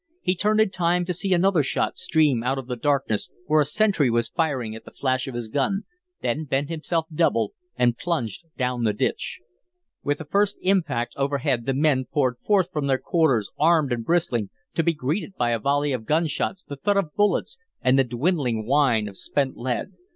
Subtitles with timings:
[0.23, 3.65] He turned in time to see another shot stream out of the darkness, where a
[3.65, 5.83] sentry was firing at the flash of his gun,
[6.23, 9.41] then bent himself double and plunged down the ditch.
[10.03, 14.49] With the first impact overhead the men poured forth from their quarters armed and bristling,
[14.73, 18.65] to be greeted by a volley of gunshots, the thud of bullets, and the dwindling
[18.65, 19.89] whine of spent lead.